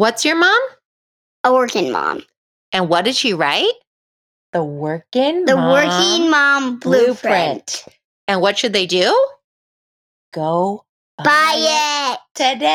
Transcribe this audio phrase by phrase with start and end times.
[0.00, 0.58] What's your mom?
[1.44, 2.22] A working mom.
[2.72, 3.70] And what did she write?
[4.54, 7.84] The working The mom working mom blueprint.
[8.26, 9.14] And what should they do?
[10.32, 10.86] Go
[11.22, 12.18] Buy it.
[12.34, 12.68] today.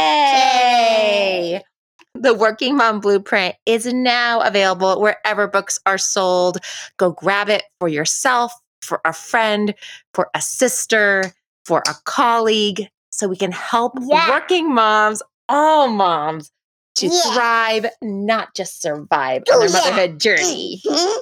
[2.14, 6.60] The Working Mom Blueprint is now available wherever books are sold.
[6.98, 8.54] Go grab it for yourself,
[8.84, 9.74] for a friend,
[10.14, 11.34] for a sister,
[11.66, 14.30] for a colleague, so we can help Yeah.
[14.30, 16.52] working moms, all moms,
[16.96, 17.34] to Yeah.
[17.34, 19.74] thrive, not just survive on Oh, their yeah.
[19.92, 20.82] motherhood journey.
[20.86, 21.18] Mhm.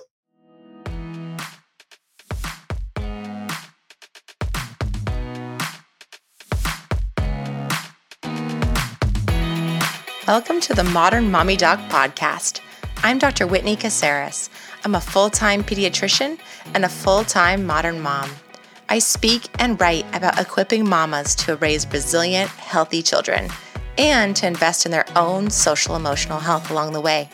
[10.27, 12.61] Welcome to the Modern Mommy Doc Podcast.
[13.03, 13.45] I'm Dr.
[13.45, 14.49] Whitney Casares.
[14.85, 16.39] I'm a full time pediatrician
[16.73, 18.29] and a full time modern mom.
[18.89, 23.49] I speak and write about equipping mamas to raise resilient, healthy children
[23.97, 27.29] and to invest in their own social emotional health along the way.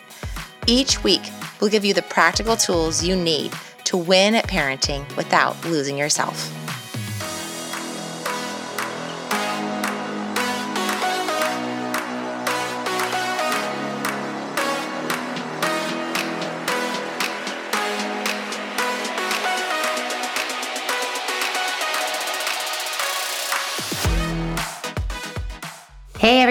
[0.67, 1.21] Each week,
[1.59, 3.53] we'll give you the practical tools you need
[3.85, 6.58] to win at parenting without losing yourself.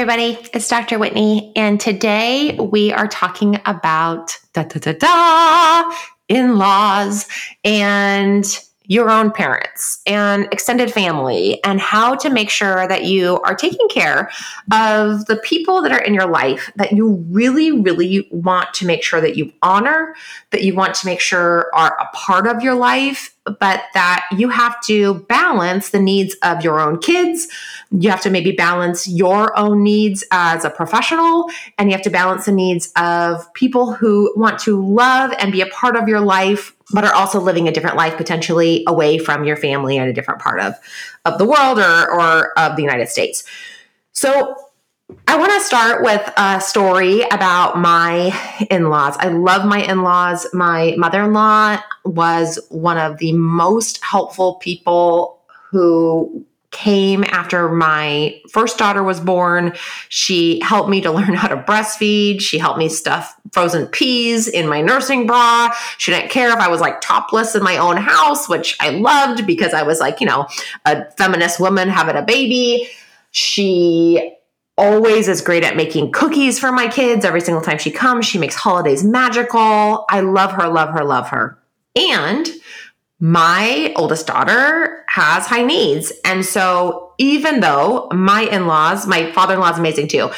[0.08, 0.98] Everybody, it's Dr.
[0.98, 5.96] Whitney, and today we are talking about da da da da
[6.28, 7.26] in laws
[7.62, 8.46] and
[8.88, 13.86] your own parents and extended family, and how to make sure that you are taking
[13.88, 14.30] care
[14.72, 19.02] of the people that are in your life that you really, really want to make
[19.02, 20.16] sure that you honor,
[20.50, 24.48] that you want to make sure are a part of your life, but that you
[24.48, 27.46] have to balance the needs of your own kids.
[27.90, 32.10] You have to maybe balance your own needs as a professional and you have to
[32.10, 36.20] balance the needs of people who want to love and be a part of your
[36.20, 40.12] life but are also living a different life potentially away from your family in a
[40.12, 40.74] different part of,
[41.24, 43.44] of the world or, or of the united states
[44.12, 44.56] so
[45.26, 48.34] I want to start with a story about my
[48.70, 49.16] in laws.
[49.18, 50.46] I love my in laws.
[50.52, 55.40] My mother in law was one of the most helpful people
[55.70, 59.72] who came after my first daughter was born.
[60.08, 62.40] She helped me to learn how to breastfeed.
[62.40, 65.74] She helped me stuff frozen peas in my nursing bra.
[65.96, 69.46] She didn't care if I was like topless in my own house, which I loved
[69.46, 70.46] because I was like, you know,
[70.84, 72.88] a feminist woman having a baby.
[73.30, 74.34] She
[74.76, 77.24] always is great at making cookies for my kids.
[77.24, 80.04] Every single time she comes, she makes holidays magical.
[80.08, 81.58] I love her, love her, love her.
[81.96, 82.48] And
[83.20, 86.12] my oldest daughter has high needs.
[86.24, 90.30] And so, even though my in laws, my father in law is amazing too,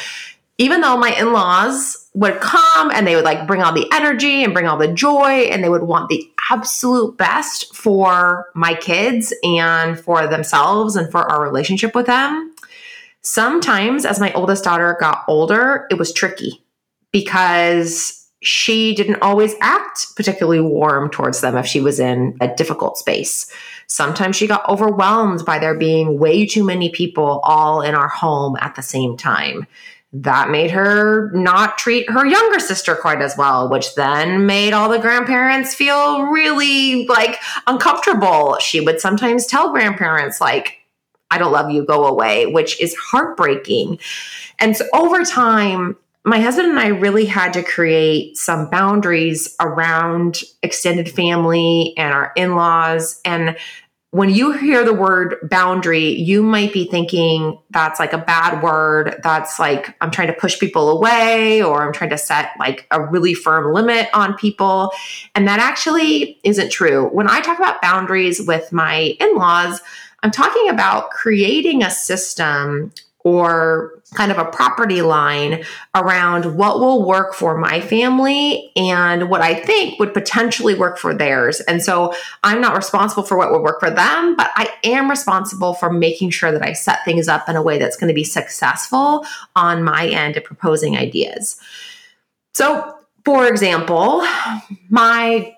[0.57, 4.43] even though my in laws would come and they would like bring all the energy
[4.43, 9.33] and bring all the joy and they would want the absolute best for my kids
[9.43, 12.53] and for themselves and for our relationship with them.
[13.21, 16.63] Sometimes, as my oldest daughter got older, it was tricky
[17.11, 22.97] because she didn't always act particularly warm towards them if she was in a difficult
[22.97, 23.51] space.
[23.85, 28.57] Sometimes she got overwhelmed by there being way too many people all in our home
[28.59, 29.67] at the same time.
[30.13, 34.89] That made her not treat her younger sister quite as well, which then made all
[34.89, 38.57] the grandparents feel really like uncomfortable.
[38.59, 40.79] She would sometimes tell grandparents, like,
[41.29, 43.99] I don't love you, go away, which is heartbreaking.
[44.59, 50.41] And so over time, my husband and I really had to create some boundaries around
[50.61, 53.19] extended family and our in laws.
[53.25, 53.57] And
[54.11, 59.19] when you hear the word boundary, you might be thinking that's like a bad word.
[59.23, 63.03] That's like I'm trying to push people away or I'm trying to set like a
[63.03, 64.91] really firm limit on people.
[65.33, 67.07] And that actually isn't true.
[67.07, 69.79] When I talk about boundaries with my in laws,
[70.23, 72.91] I'm talking about creating a system
[73.23, 75.63] or kind of a property line
[75.95, 81.13] around what will work for my family and what I think would potentially work for
[81.13, 81.61] theirs.
[81.61, 82.13] And so
[82.43, 86.31] I'm not responsible for what would work for them, but I am responsible for making
[86.31, 89.25] sure that I set things up in a way that's going to be successful
[89.55, 91.59] on my end of proposing ideas.
[92.53, 94.25] So, for example,
[94.89, 95.55] my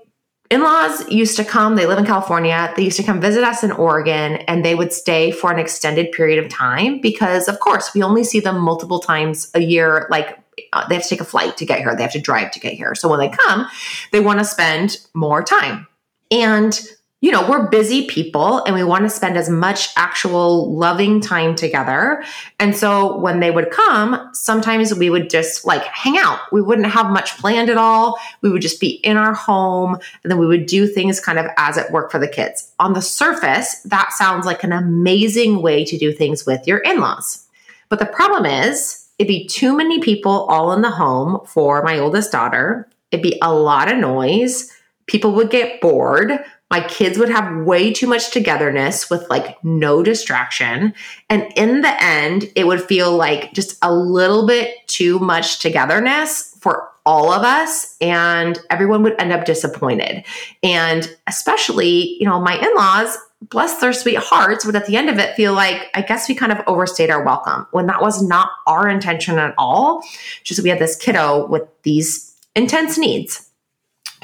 [0.54, 2.72] in laws used to come, they live in California.
[2.76, 6.12] They used to come visit us in Oregon and they would stay for an extended
[6.12, 10.06] period of time because, of course, we only see them multiple times a year.
[10.12, 10.38] Like
[10.72, 12.60] uh, they have to take a flight to get here, they have to drive to
[12.60, 12.94] get here.
[12.94, 13.66] So when they come,
[14.12, 15.88] they want to spend more time.
[16.30, 16.80] And
[17.24, 21.56] you know, we're busy people and we want to spend as much actual loving time
[21.56, 22.22] together.
[22.60, 26.40] And so when they would come, sometimes we would just like hang out.
[26.52, 28.20] We wouldn't have much planned at all.
[28.42, 31.46] We would just be in our home and then we would do things kind of
[31.56, 32.70] as it worked for the kids.
[32.80, 37.00] On the surface, that sounds like an amazing way to do things with your in
[37.00, 37.48] laws.
[37.88, 42.00] But the problem is, it'd be too many people all in the home for my
[42.00, 42.90] oldest daughter.
[43.12, 44.70] It'd be a lot of noise.
[45.08, 46.44] People would get bored
[46.74, 50.92] my kids would have way too much togetherness with like no distraction.
[51.30, 56.58] And in the end, it would feel like just a little bit too much togetherness
[56.62, 60.26] for all of us and everyone would end up disappointed.
[60.64, 63.20] And especially, you know, my in-laws,
[63.52, 66.34] bless their sweet hearts, would at the end of it feel like, I guess we
[66.34, 70.04] kind of overstayed our welcome when that was not our intention at all.
[70.44, 73.48] Just we had this kiddo with these intense needs.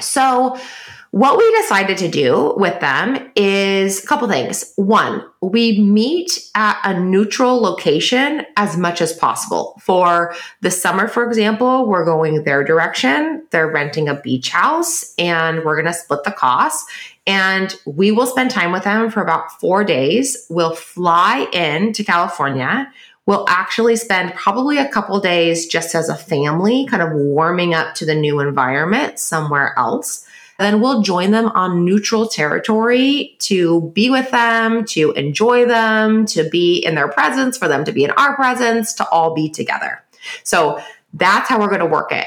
[0.00, 0.58] So
[1.12, 4.72] what we decided to do with them is a couple things.
[4.76, 9.76] One, we meet at a neutral location as much as possible.
[9.82, 13.44] For the summer, for example, we're going their direction.
[13.50, 16.88] They're renting a beach house and we're going to split the cost.
[17.26, 20.46] And we will spend time with them for about four days.
[20.48, 22.92] We'll fly in to California.
[23.26, 27.96] We'll actually spend probably a couple days just as a family, kind of warming up
[27.96, 30.26] to the new environment somewhere else
[30.60, 36.48] then we'll join them on neutral territory to be with them, to enjoy them, to
[36.48, 40.02] be in their presence, for them to be in our presence, to all be together.
[40.44, 40.78] So
[41.14, 42.26] that's how we're going to work it.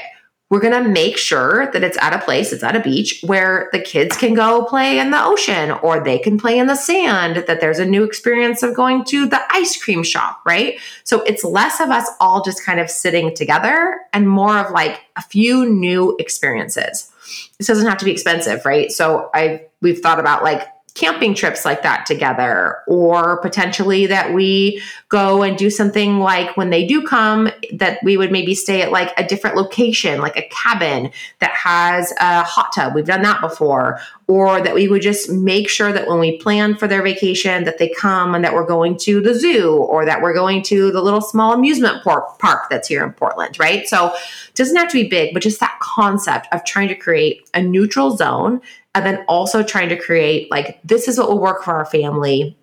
[0.50, 3.70] We're going to make sure that it's at a place, it's at a beach where
[3.72, 7.44] the kids can go play in the ocean or they can play in the sand,
[7.46, 10.78] that there's a new experience of going to the ice cream shop, right?
[11.02, 15.00] So it's less of us all just kind of sitting together and more of like
[15.16, 17.10] a few new experiences
[17.58, 18.90] this doesn't have to be expensive, right?
[18.90, 24.80] So I we've thought about like camping trips like that together or potentially that we
[25.08, 28.92] go and do something like when they do come that we would maybe stay at
[28.92, 31.10] like a different location like a cabin
[31.40, 35.68] that has a hot tub we've done that before or that we would just make
[35.68, 38.96] sure that when we plan for their vacation that they come and that we're going
[38.96, 43.04] to the zoo or that we're going to the little small amusement park, that's here
[43.04, 43.86] in Portland right?
[43.86, 47.48] So it doesn't have to be big but just that concept of trying to create
[47.52, 48.60] a neutral zone
[48.94, 52.56] and then also trying to create like this is what will work for our family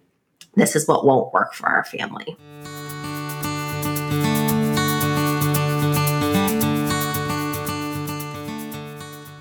[0.55, 2.35] this is what won't work for our family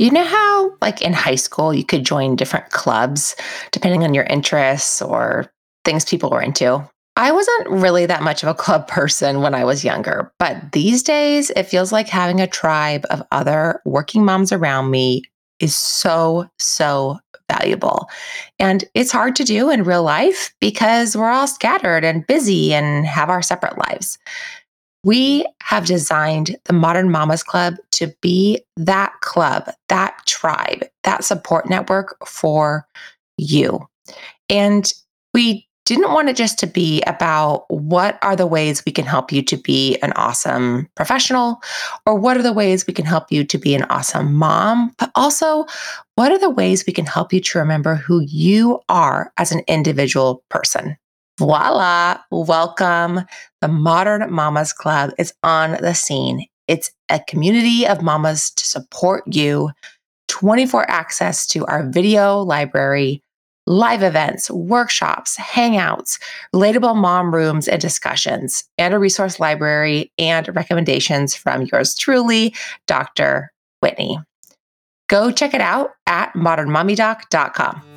[0.01, 3.37] You know how, like in high school, you could join different clubs
[3.71, 5.53] depending on your interests or
[5.85, 6.83] things people were into?
[7.17, 11.03] I wasn't really that much of a club person when I was younger, but these
[11.03, 15.21] days it feels like having a tribe of other working moms around me
[15.59, 17.19] is so, so
[17.53, 18.09] valuable.
[18.59, 23.05] And it's hard to do in real life because we're all scattered and busy and
[23.05, 24.19] have our separate lives.
[25.03, 31.71] We have designed the Modern Mamas Club to be that club, that tribe, that support
[31.71, 32.87] network for
[33.39, 33.89] you.
[34.51, 34.93] And
[35.33, 39.33] we didn't want it just to be about what are the ways we can help
[39.33, 41.61] you to be an awesome professional
[42.07, 45.11] or what are the ways we can help you to be an awesome mom, but
[45.15, 45.67] also
[46.15, 49.63] what are the ways we can help you to remember who you are as an
[49.67, 50.97] individual person.
[51.41, 53.23] Voila, welcome.
[53.63, 56.45] The Modern Mamas Club is on the scene.
[56.69, 59.71] It's a community of mamas to support you,
[60.29, 63.23] 24 access to our video library
[63.67, 66.21] live events, workshops, hangouts,
[66.55, 72.55] relatable mom rooms and discussions, and a resource library and recommendations from yours truly,
[72.87, 73.51] Dr.
[73.81, 74.19] Whitney.
[75.09, 77.90] Go check it out at modernmommydoc.com.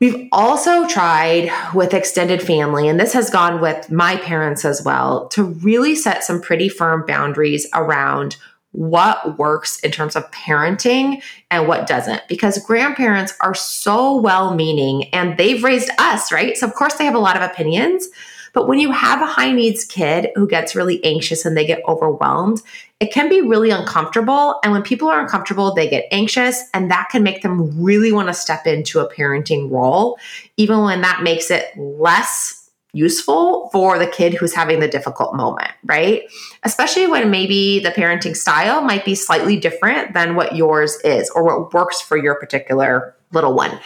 [0.00, 5.26] We've also tried with extended family, and this has gone with my parents as well,
[5.28, 8.36] to really set some pretty firm boundaries around
[8.72, 12.22] what works in terms of parenting and what doesn't.
[12.28, 16.56] Because grandparents are so well meaning and they've raised us, right?
[16.56, 18.06] So, of course, they have a lot of opinions.
[18.52, 21.82] But when you have a high needs kid who gets really anxious and they get
[21.88, 22.60] overwhelmed,
[23.00, 24.58] it can be really uncomfortable.
[24.64, 28.28] And when people are uncomfortable, they get anxious, and that can make them really want
[28.28, 30.18] to step into a parenting role,
[30.56, 35.70] even when that makes it less useful for the kid who's having the difficult moment,
[35.84, 36.22] right?
[36.64, 41.44] Especially when maybe the parenting style might be slightly different than what yours is or
[41.44, 43.78] what works for your particular little one.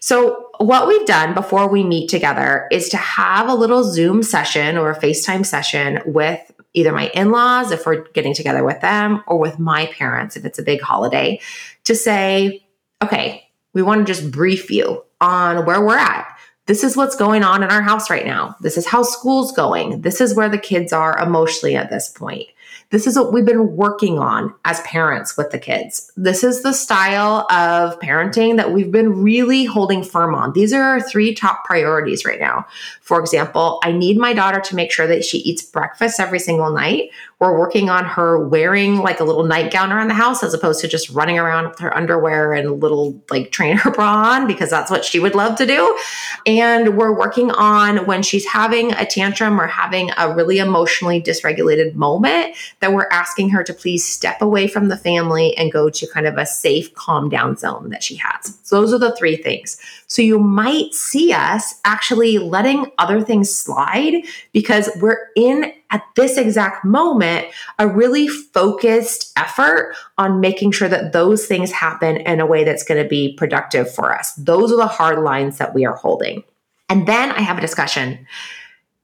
[0.00, 4.78] So, what we've done before we meet together is to have a little Zoom session
[4.78, 6.40] or a FaceTime session with
[6.76, 10.44] either my in laws, if we're getting together with them, or with my parents, if
[10.44, 11.40] it's a big holiday,
[11.84, 12.64] to say,
[13.02, 16.28] okay, we want to just brief you on where we're at.
[16.66, 18.56] This is what's going on in our house right now.
[18.60, 20.02] This is how school's going.
[20.02, 22.46] This is where the kids are emotionally at this point.
[22.90, 26.10] This is what we've been working on as parents with the kids.
[26.16, 30.52] This is the style of parenting that we've been really holding firm on.
[30.52, 32.66] These are our three top priorities right now.
[33.00, 36.72] For example, I need my daughter to make sure that she eats breakfast every single
[36.72, 37.10] night.
[37.38, 40.88] We're working on her wearing like a little nightgown around the house as opposed to
[40.88, 44.90] just running around with her underwear and a little like trainer bra on because that's
[44.90, 45.98] what she would love to do.
[46.46, 51.94] And we're working on when she's having a tantrum or having a really emotionally dysregulated
[51.94, 56.06] moment that we're asking her to please step away from the family and go to
[56.06, 58.58] kind of a safe calm down zone that she has.
[58.62, 59.78] So those are the three things.
[60.06, 66.36] So you might see us actually letting other things slide because we're in at this
[66.36, 67.46] exact moment
[67.78, 72.84] a really focused effort on making sure that those things happen in a way that's
[72.84, 74.34] going to be productive for us.
[74.34, 76.42] Those are the hard lines that we are holding.
[76.88, 78.26] And then I have a discussion.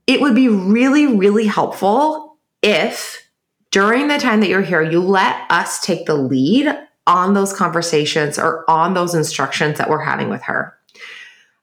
[0.07, 3.23] It would be really, really helpful if
[3.71, 6.69] during the time that you're here, you let us take the lead
[7.07, 10.77] on those conversations or on those instructions that we're having with her.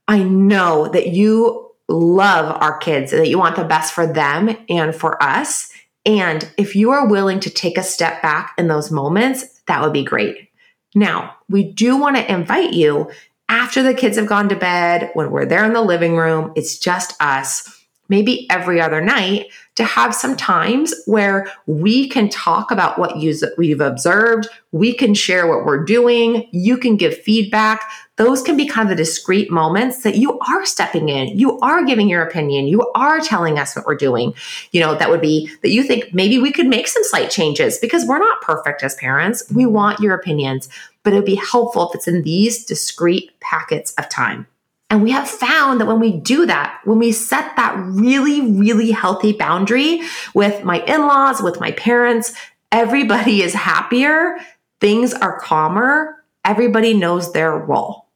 [0.07, 4.95] I know that you love our kids that you want the best for them and
[4.95, 5.71] for us.
[6.05, 9.93] And if you are willing to take a step back in those moments, that would
[9.93, 10.49] be great.
[10.95, 13.11] Now, we do want to invite you
[13.49, 16.77] after the kids have gone to bed, when we're there in the living room, it's
[16.77, 17.78] just us
[18.09, 23.79] maybe every other night to have some times where we can talk about what you've
[23.79, 24.47] observed.
[24.73, 26.49] We can share what we're doing.
[26.51, 27.89] You can give feedback.
[28.17, 31.39] Those can be kind of the discrete moments that you are stepping in.
[31.39, 32.67] You are giving your opinion.
[32.67, 34.33] You are telling us what we're doing.
[34.71, 37.77] You know, that would be that you think maybe we could make some slight changes
[37.77, 39.49] because we're not perfect as parents.
[39.49, 40.67] We want your opinions,
[41.03, 44.45] but it would be helpful if it's in these discrete packets of time.
[44.89, 48.91] And we have found that when we do that, when we set that really, really
[48.91, 50.01] healthy boundary
[50.33, 52.33] with my in laws, with my parents,
[52.71, 54.37] everybody is happier,
[54.81, 58.07] things are calmer, everybody knows their role.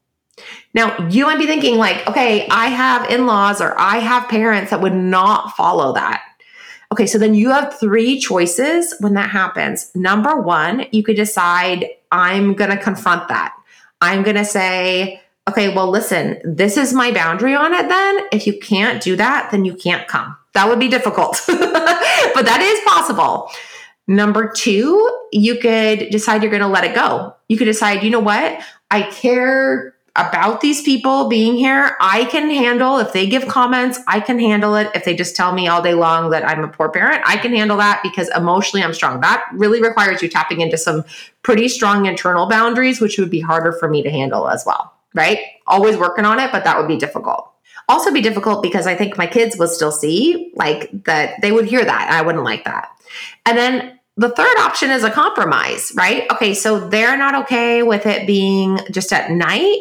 [0.73, 4.71] Now, you might be thinking, like, okay, I have in laws or I have parents
[4.71, 6.23] that would not follow that.
[6.91, 9.91] Okay, so then you have three choices when that happens.
[9.95, 13.53] Number one, you could decide, I'm going to confront that.
[14.01, 18.19] I'm going to say, okay, well, listen, this is my boundary on it then.
[18.31, 20.35] If you can't do that, then you can't come.
[20.53, 23.49] That would be difficult, but that is possible.
[24.07, 27.35] Number two, you could decide you're going to let it go.
[27.47, 28.61] You could decide, you know what?
[28.91, 31.97] I care about these people being here.
[31.99, 34.91] I can handle if they give comments, I can handle it.
[34.93, 37.55] If they just tell me all day long that I'm a poor parent, I can
[37.55, 39.21] handle that because emotionally I'm strong.
[39.21, 41.03] That really requires you tapping into some
[41.41, 45.39] pretty strong internal boundaries, which would be harder for me to handle as well right?
[45.67, 47.49] Always working on it, but that would be difficult.
[47.89, 51.65] Also, be difficult because I think my kids would still see like that they would
[51.65, 52.09] hear that.
[52.11, 52.89] I wouldn't like that.
[53.45, 56.29] And then the third option is a compromise, right?
[56.31, 59.79] Okay, so they're not okay with it being just at night.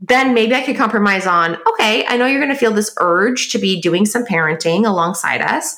[0.00, 3.50] Then maybe I could compromise on, okay, I know you're going to feel this urge
[3.52, 5.76] to be doing some parenting alongside us.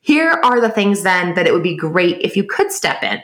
[0.00, 3.20] Here are the things then that it would be great if you could step in.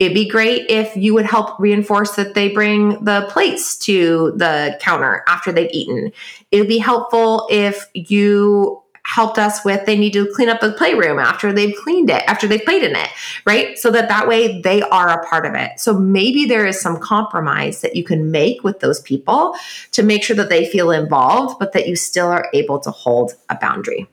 [0.00, 4.78] It'd be great if you would help reinforce that they bring the plates to the
[4.80, 6.10] counter after they've eaten.
[6.50, 10.72] It would be helpful if you helped us with they need to clean up the
[10.72, 13.08] playroom after they've cleaned it after they've played in it
[13.46, 13.78] right?
[13.78, 15.80] So that that way they are a part of it.
[15.80, 19.54] So maybe there is some compromise that you can make with those people
[19.92, 23.34] to make sure that they feel involved but that you still are able to hold
[23.48, 24.06] a boundary.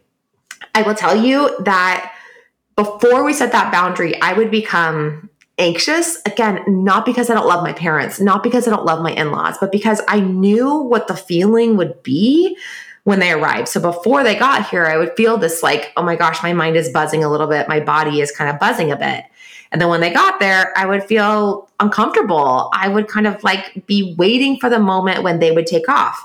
[0.73, 2.13] I will tell you that
[2.75, 7.63] before we set that boundary i would become anxious again not because i don't love
[7.63, 11.15] my parents not because i don't love my in-laws but because i knew what the
[11.15, 12.55] feeling would be
[13.07, 13.69] when they arrived.
[13.69, 16.75] So before they got here i would feel this like oh my gosh my mind
[16.75, 17.69] is buzzing a little bit.
[17.69, 19.23] My body is kind of buzzing a bit.
[19.71, 22.69] And then when they got there i would feel uncomfortable.
[22.73, 26.21] I would kind of like be waiting for the moment when they would take off.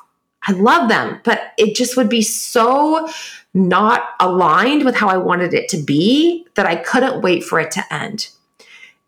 [0.49, 3.09] I love them but it just would be so
[3.55, 7.71] not aligned with how i wanted it to be that i couldn't wait for it
[7.73, 8.29] to end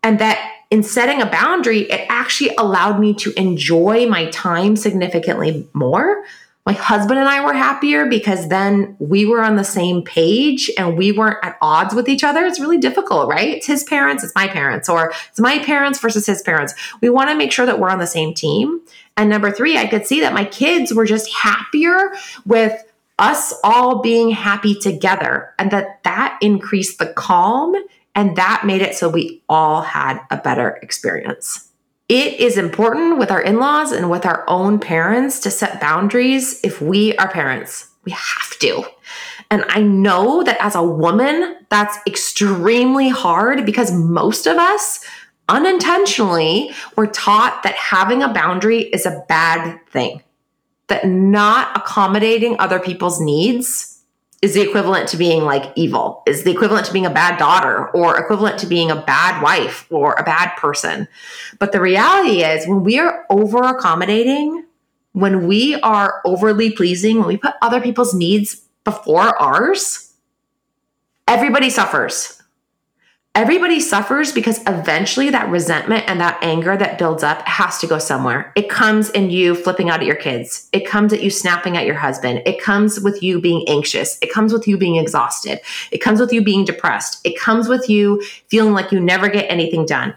[0.05, 5.67] and that in setting a boundary, it actually allowed me to enjoy my time significantly
[5.73, 6.23] more.
[6.63, 10.95] My husband and I were happier because then we were on the same page and
[10.95, 12.45] we weren't at odds with each other.
[12.45, 13.49] It's really difficult, right?
[13.49, 16.75] It's his parents, it's my parents, or it's my parents versus his parents.
[17.01, 18.81] We want to make sure that we're on the same team.
[19.17, 22.11] And number three, I could see that my kids were just happier
[22.45, 22.79] with
[23.17, 27.75] us all being happy together and that that increased the calm
[28.15, 31.69] and that made it so we all had a better experience.
[32.07, 36.59] It is important with our in laws and with our own parents to set boundaries
[36.63, 37.89] if we are parents.
[38.05, 38.85] We have to.
[39.51, 45.03] And I know that as a woman, that's extremely hard because most of us
[45.49, 50.21] unintentionally were taught that having a boundary is a bad thing,
[50.87, 53.94] that not accommodating other people's needs
[54.41, 57.89] is the equivalent to being like evil, is the equivalent to being a bad daughter
[57.89, 61.07] or equivalent to being a bad wife or a bad person.
[61.57, 64.65] But the reality is, when we are over accommodating,
[65.13, 70.13] when we are overly pleasing, when we put other people's needs before ours,
[71.27, 72.41] everybody suffers
[73.35, 77.99] everybody suffers because eventually that resentment and that anger that builds up has to go
[77.99, 78.53] somewhere.
[78.55, 80.69] It comes in you flipping out at your kids.
[80.71, 82.41] It comes at you snapping at your husband.
[82.45, 84.17] It comes with you being anxious.
[84.21, 85.59] It comes with you being exhausted.
[85.91, 87.19] It comes with you being depressed.
[87.25, 90.15] It comes with you feeling like you never get anything done.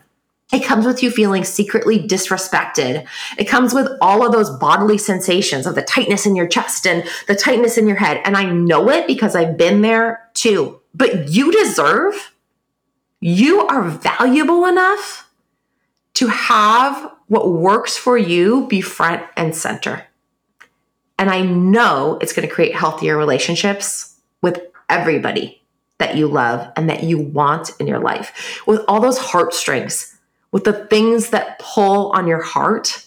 [0.52, 3.06] It comes with you feeling secretly disrespected.
[3.36, 7.06] It comes with all of those bodily sensations of the tightness in your chest and
[7.26, 8.22] the tightness in your head.
[8.24, 10.80] And I know it because I've been there too.
[10.94, 12.32] But you deserve
[13.20, 15.30] you are valuable enough
[16.14, 20.06] to have what works for you be front and center.
[21.18, 25.62] And I know it's going to create healthier relationships with everybody
[25.98, 30.16] that you love and that you want in your life, with all those heartstrings,
[30.52, 33.04] with the things that pull on your heart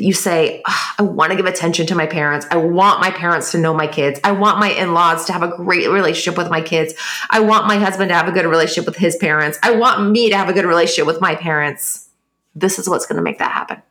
[0.00, 2.46] you say, I want to give attention to my parents.
[2.50, 4.18] I want my parents to know my kids.
[4.24, 6.94] I want my in laws to have a great relationship with my kids.
[7.28, 9.58] I want my husband to have a good relationship with his parents.
[9.62, 12.08] I want me to have a good relationship with my parents.
[12.54, 13.82] This is what's going to make that happen.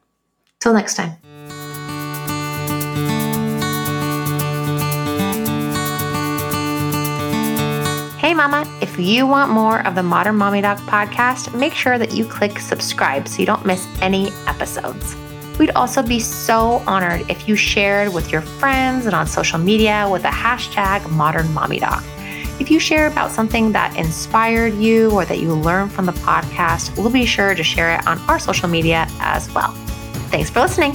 [0.59, 1.15] Till next time.
[8.17, 12.13] Hey, Mama, if you want more of the Modern Mommy Doc podcast, make sure that
[12.13, 15.15] you click subscribe so you don't miss any episodes.
[15.59, 20.07] We'd also be so honored if you shared with your friends and on social media
[20.09, 22.01] with the hashtag Modern Mommy Doc.
[22.61, 26.97] If you share about something that inspired you or that you learned from the podcast,
[26.97, 29.71] we'll be sure to share it on our social media as well.
[30.31, 30.93] Thanks for listening.